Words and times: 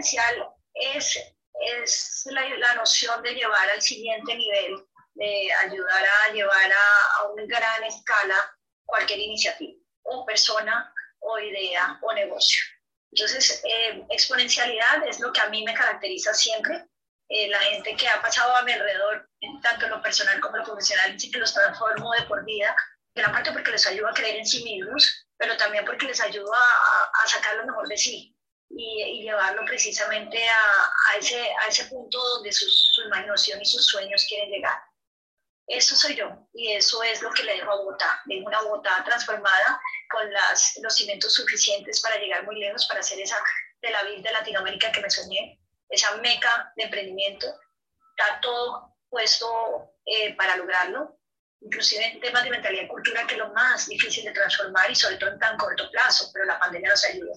exponencial 0.00 0.48
es, 0.74 2.24
la, 2.26 2.74
noción 2.74 3.22
de 3.22 3.34
llevar 3.34 3.68
al 3.70 3.82
siguiente 3.82 4.34
nivel, 4.34 4.76
de 5.14 5.48
ayudar 5.64 6.04
a 6.04 6.32
llevar 6.32 6.72
a, 6.72 7.18
a 7.18 7.28
una 7.30 7.44
gran 7.44 7.84
escala 7.84 8.56
cualquier 8.86 9.18
iniciativa, 9.20 9.78
o 10.02 10.24
persona, 10.24 10.92
o 11.20 11.38
idea, 11.38 11.98
o 12.02 12.12
negocio. 12.14 12.62
Entonces, 13.12 13.62
eh, 13.64 14.04
exponencialidad 14.08 15.06
es 15.06 15.20
lo 15.20 15.32
que 15.32 15.40
a 15.40 15.48
mí 15.48 15.64
me 15.64 15.74
caracteriza 15.74 16.32
siempre. 16.32 16.86
Eh, 17.28 17.48
la 17.48 17.60
gente 17.60 17.94
que 17.94 18.08
ha 18.08 18.20
pasado 18.22 18.56
a 18.56 18.62
mi 18.62 18.72
alrededor, 18.72 19.28
tanto 19.62 19.86
en 19.86 19.90
lo 19.92 20.02
personal 20.02 20.40
como 20.40 20.56
en 20.56 20.60
lo 20.60 20.66
profesional, 20.66 21.12
dice 21.12 21.30
que 21.30 21.38
los 21.38 21.52
transformo 21.52 22.12
de 22.12 22.22
por 22.22 22.44
vida, 22.44 22.74
gran 23.14 23.32
parte 23.32 23.52
porque 23.52 23.70
les 23.70 23.86
ayuda 23.86 24.10
a 24.10 24.14
creer 24.14 24.36
en 24.36 24.46
sí 24.46 24.64
mismos, 24.64 25.26
pero 25.36 25.56
también 25.56 25.84
porque 25.84 26.06
les 26.06 26.20
ayuda 26.20 26.58
a 26.58 27.28
sacar 27.28 27.56
lo 27.56 27.66
mejor 27.66 27.86
de 27.88 27.96
sí 27.96 28.34
y, 28.70 29.02
y 29.02 29.22
llevarlo 29.22 29.64
precisamente 29.64 30.48
a, 30.48 31.12
a, 31.12 31.16
ese, 31.18 31.40
a 31.40 31.68
ese 31.68 31.86
punto 31.86 32.18
donde 32.18 32.52
su, 32.52 32.68
su 32.68 33.02
imaginación 33.02 33.60
y 33.60 33.64
sus 33.64 33.86
sueños 33.86 34.24
quieren 34.28 34.50
llegar. 34.50 34.80
Eso 35.66 35.94
soy 35.94 36.16
yo 36.16 36.28
y 36.52 36.72
eso 36.72 37.02
es 37.02 37.22
lo 37.22 37.30
que 37.30 37.44
le 37.44 37.54
dejo 37.54 37.70
a 37.70 37.76
Bogotá. 37.76 38.22
Dejo 38.24 38.46
una 38.46 38.60
Bogotá 38.62 39.04
transformada 39.04 39.80
con 40.10 40.32
las, 40.32 40.78
los 40.82 40.94
cimientos 40.94 41.34
suficientes 41.34 42.00
para 42.00 42.18
llegar 42.18 42.44
muy 42.44 42.58
lejos, 42.58 42.86
para 42.86 43.00
hacer 43.00 43.20
esa 43.20 43.40
de 43.80 43.90
la 43.90 44.02
vida 44.02 44.22
de 44.22 44.32
Latinoamérica 44.32 44.92
que 44.92 45.00
me 45.00 45.10
soñé, 45.10 45.60
esa 45.88 46.16
meca 46.16 46.72
de 46.76 46.84
emprendimiento. 46.84 47.46
Está 48.16 48.40
todo 48.40 48.96
puesto 49.08 49.94
eh, 50.04 50.34
para 50.34 50.56
lograrlo, 50.56 51.18
inclusive 51.60 52.04
en 52.04 52.20
temas 52.20 52.44
de 52.44 52.50
mentalidad 52.50 52.84
y 52.84 52.88
cultura, 52.88 53.26
que 53.26 53.34
es 53.34 53.38
lo 53.38 53.52
más 53.52 53.88
difícil 53.88 54.24
de 54.24 54.32
transformar 54.32 54.90
y 54.90 54.94
sobre 54.94 55.16
todo 55.16 55.30
en 55.30 55.38
tan 55.38 55.56
corto 55.56 55.90
plazo, 55.90 56.30
pero 56.32 56.46
la 56.46 56.58
pandemia 56.58 56.90
nos 56.90 57.04
ayudó. 57.04 57.32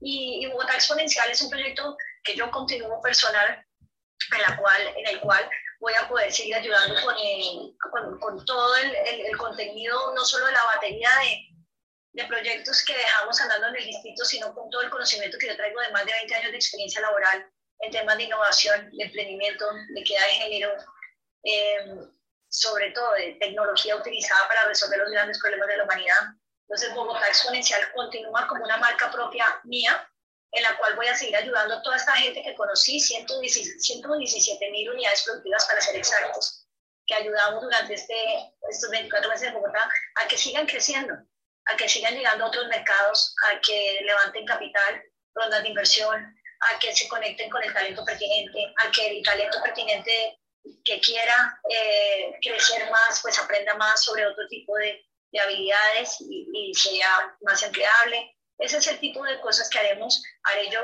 Y, 0.00 0.44
y 0.44 0.46
Bogotá 0.46 0.74
Exponencial 0.74 1.30
es 1.30 1.40
un 1.42 1.50
proyecto 1.50 1.96
que 2.22 2.34
yo 2.34 2.50
continúo 2.50 3.00
personal, 3.00 3.64
en, 4.34 4.42
la 4.42 4.56
cual, 4.56 4.82
en 4.96 5.06
el 5.06 5.20
cual 5.20 5.48
voy 5.80 5.94
a 5.94 6.08
poder 6.08 6.32
seguir 6.32 6.54
ayudando 6.54 6.94
con, 7.02 7.14
el, 7.18 7.76
con, 7.90 8.18
con, 8.18 8.44
todo 8.44 8.76
el, 8.76 8.94
el, 8.94 9.26
el, 9.26 9.36
contenido, 9.36 10.14
no 10.14 10.24
solo 10.24 10.46
de 10.46 10.52
la 10.52 10.64
batería 10.64 11.10
de, 11.22 12.22
de, 12.22 12.28
proyectos 12.28 12.84
que 12.84 12.96
dejamos 12.96 13.40
andando 13.40 13.68
en 13.68 13.76
el 13.76 13.84
distrito, 13.84 14.24
sino 14.24 14.54
con 14.54 14.70
todo 14.70 14.82
el 14.82 14.90
conocimiento 14.90 15.38
que 15.38 15.48
yo 15.48 15.56
traigo 15.56 15.80
de 15.80 15.90
más 15.90 16.04
de 16.06 16.12
20 16.12 16.34
años 16.34 16.50
de 16.50 16.56
experiencia 16.56 17.00
laboral 17.00 17.50
en 17.80 17.90
temas 17.90 18.16
de 18.16 18.24
innovación, 18.24 18.90
de 18.90 19.04
emprendimiento, 19.04 19.66
de 19.94 20.00
equidad 20.00 20.26
de 20.26 20.32
género, 20.32 20.70
eh, 21.44 22.10
sobre 22.48 22.90
todo 22.92 23.12
de 23.12 23.36
tecnología 23.38 23.96
utilizada 23.96 24.48
para 24.48 24.64
resolver 24.64 24.98
los 24.98 25.10
grandes 25.10 25.38
problemas 25.40 25.68
de 25.68 25.76
la 25.76 25.84
humanidad. 25.84 26.20
Entonces, 26.68 26.94
Bogotá 26.94 27.28
Exponencial 27.28 27.80
continúa 27.92 28.46
como 28.48 28.64
una 28.64 28.76
marca 28.76 29.10
propia 29.10 29.46
mía, 29.64 30.10
en 30.50 30.62
la 30.62 30.76
cual 30.78 30.96
voy 30.96 31.06
a 31.06 31.16
seguir 31.16 31.36
ayudando 31.36 31.74
a 31.74 31.82
toda 31.82 31.96
esta 31.96 32.16
gente 32.16 32.42
que 32.42 32.56
conocí, 32.56 32.98
117 32.98 34.70
mil 34.70 34.90
unidades 34.90 35.22
productivas 35.22 35.64
para 35.66 35.80
ser 35.80 35.96
exactos, 35.96 36.66
que 37.06 37.14
ayudamos 37.14 37.62
durante 37.62 37.94
este, 37.94 38.16
estos 38.68 38.90
24 38.90 39.30
meses 39.30 39.48
en 39.48 39.54
Bogotá 39.54 39.88
a 40.16 40.26
que 40.26 40.36
sigan 40.36 40.66
creciendo, 40.66 41.14
a 41.66 41.76
que 41.76 41.88
sigan 41.88 42.14
llegando 42.14 42.44
a 42.44 42.48
otros 42.48 42.66
mercados, 42.66 43.34
a 43.48 43.60
que 43.60 44.00
levanten 44.02 44.44
capital, 44.44 45.02
rondas 45.34 45.62
de 45.62 45.68
inversión, 45.68 46.36
a 46.60 46.78
que 46.80 46.94
se 46.94 47.06
conecten 47.08 47.48
con 47.48 47.62
el 47.62 47.72
talento 47.72 48.04
pertinente, 48.04 48.74
a 48.78 48.90
que 48.90 49.18
el 49.18 49.22
talento 49.22 49.62
pertinente 49.62 50.40
que 50.84 51.00
quiera 51.00 51.60
eh, 51.70 52.38
crecer 52.42 52.90
más, 52.90 53.20
pues 53.22 53.38
aprenda 53.38 53.74
más 53.74 54.02
sobre 54.02 54.26
otro 54.26 54.48
tipo 54.48 54.74
de, 54.76 55.06
de 55.32 55.40
habilidades 55.40 56.16
y, 56.20 56.48
y 56.52 56.74
sea 56.74 57.36
más 57.42 57.62
empleable 57.62 58.36
ese 58.58 58.78
es 58.78 58.86
el 58.86 58.98
tipo 59.00 59.22
de 59.24 59.40
cosas 59.40 59.68
que 59.68 59.78
haremos, 59.78 60.22
haré 60.44 60.70
yo. 60.70 60.80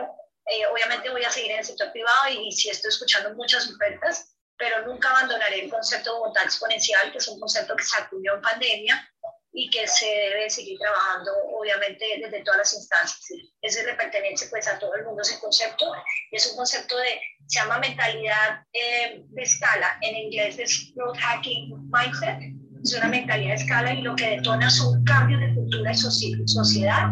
Eh, 0.46 0.66
obviamente 0.66 1.10
voy 1.10 1.24
a 1.24 1.30
seguir 1.30 1.52
en 1.52 1.58
el 1.58 1.64
sector 1.64 1.90
privado 1.92 2.28
y, 2.30 2.48
y 2.48 2.52
sí 2.52 2.68
estoy 2.68 2.88
escuchando 2.88 3.34
muchas 3.34 3.70
ofertas, 3.70 4.34
pero 4.56 4.84
nunca 4.86 5.10
abandonaré 5.10 5.64
el 5.64 5.70
concepto 5.70 6.12
de 6.12 6.18
Bogotá 6.18 6.42
exponencial, 6.42 7.12
que 7.12 7.18
es 7.18 7.28
un 7.28 7.40
concepto 7.40 7.76
que 7.76 7.84
se 7.84 7.98
acudió 7.98 8.34
en 8.34 8.42
pandemia 8.42 9.08
y 9.54 9.70
que 9.70 9.86
se 9.86 10.06
debe 10.06 10.50
seguir 10.50 10.78
trabajando, 10.78 11.30
obviamente, 11.54 12.04
desde 12.18 12.42
todas 12.42 12.58
las 12.58 12.74
instancias. 12.74 13.40
Ese 13.60 13.84
le 13.84 13.94
pertenece 13.94 14.48
pues 14.48 14.66
a 14.66 14.78
todo 14.78 14.94
el 14.94 15.04
mundo 15.04 15.22
ese 15.22 15.38
concepto. 15.38 15.92
Es 16.30 16.50
un 16.50 16.56
concepto 16.56 16.96
de, 16.96 17.20
se 17.46 17.60
llama 17.60 17.78
mentalidad 17.78 18.64
eh, 18.72 19.22
de 19.24 19.42
escala. 19.42 19.98
En 20.00 20.16
inglés 20.16 20.58
es 20.58 20.92
growth 20.94 21.18
hacking 21.18 21.90
mindset. 21.90 22.61
Es 22.82 22.94
una 22.94 23.08
mentalidad 23.08 23.56
de 23.56 23.62
escala 23.62 23.94
y 23.94 24.02
lo 24.02 24.16
que 24.16 24.30
detona 24.30 24.68
son 24.68 25.04
cambios 25.04 25.40
de 25.40 25.54
cultura 25.54 25.92
y 25.92 25.94
sociedad 25.94 27.10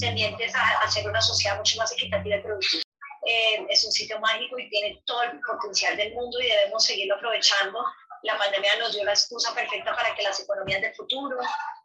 tendientes 0.00 0.54
a 0.54 0.68
hacer 0.84 1.08
una 1.08 1.20
sociedad 1.20 1.56
mucho 1.56 1.78
más 1.78 1.92
equitativa 1.92 2.36
y 2.36 2.42
productiva. 2.42 2.82
Eh, 3.24 3.66
es 3.68 3.84
un 3.84 3.92
sitio 3.92 4.18
mágico 4.18 4.58
y 4.58 4.68
tiene 4.68 5.00
todo 5.06 5.22
el 5.22 5.38
potencial 5.40 5.96
del 5.96 6.12
mundo 6.12 6.40
y 6.40 6.48
debemos 6.48 6.84
seguirlo 6.84 7.14
aprovechando. 7.14 7.78
La 8.24 8.36
pandemia 8.36 8.76
nos 8.78 8.92
dio 8.94 9.04
la 9.04 9.12
excusa 9.12 9.54
perfecta 9.54 9.94
para 9.94 10.12
que 10.14 10.22
las 10.22 10.40
economías 10.40 10.80
del 10.80 10.94
futuro, 10.94 11.36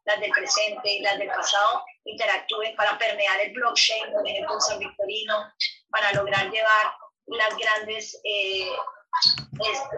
las 0.06 0.20
del 0.20 0.32
presente 0.32 0.90
y 0.90 1.02
las 1.02 1.20
del 1.20 1.28
pasado 1.28 1.84
interactúen 2.06 2.76
para 2.76 2.98
permear 2.98 3.40
el 3.42 3.54
blockchain, 3.54 4.14
por 4.14 4.28
ejemplo 4.28 4.56
en 4.56 4.62
San 4.62 4.80
Victorino, 4.80 5.54
para 5.92 6.12
lograr 6.14 6.50
llevar 6.50 6.94
las 7.28 7.56
grandes 7.56 8.20
eh, 8.24 8.72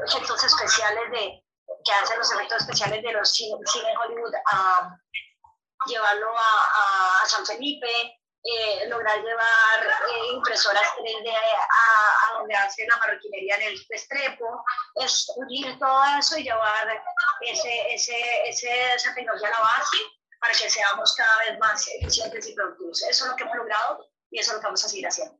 efectos 0.05 0.43
especiales 0.43 1.03
de, 1.11 1.43
que 1.83 1.91
hacen 1.91 2.17
los 2.17 2.31
efectos 2.31 2.61
especiales 2.61 3.03
de 3.03 3.13
los 3.13 3.31
cine, 3.31 3.57
cine 3.65 3.93
Hollywood 3.97 4.33
a, 4.51 4.97
llevarlo 5.87 6.37
a, 6.37 7.21
a 7.23 7.25
San 7.25 7.45
Felipe, 7.45 8.19
eh, 8.43 8.87
lograr 8.87 9.21
llevar 9.21 9.99
eh, 10.09 10.33
impresoras 10.33 10.87
3D 10.97 11.29
a, 11.29 12.29
a, 12.29 12.37
donde 12.37 12.55
hace 12.55 12.87
la 12.87 12.97
marroquinería 12.97 13.57
en 13.57 13.63
el 13.63 13.85
Estrepo, 13.89 14.63
es 14.95 15.29
unir 15.35 15.77
todo 15.77 16.01
eso 16.17 16.37
y 16.37 16.43
llevar 16.43 17.03
ese, 17.41 17.93
ese, 17.93 18.15
ese, 18.47 18.93
esa 18.93 19.13
tecnología 19.13 19.49
a 19.49 19.51
la 19.51 19.59
base 19.59 19.97
para 20.39 20.53
que 20.53 20.69
seamos 20.69 21.13
cada 21.15 21.37
vez 21.39 21.59
más 21.59 21.85
eficientes 21.99 22.47
y 22.47 22.55
productivos. 22.55 23.03
Eso 23.03 23.25
es 23.25 23.31
lo 23.31 23.35
que 23.35 23.43
hemos 23.43 23.57
logrado 23.57 24.09
y 24.31 24.39
eso 24.39 24.51
es 24.51 24.55
lo 24.55 24.61
que 24.61 24.67
vamos 24.67 24.85
a 24.85 24.89
seguir 24.89 25.07
haciendo. 25.07 25.37